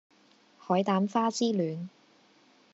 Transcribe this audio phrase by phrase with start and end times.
[0.57, 1.87] 海膽花之戀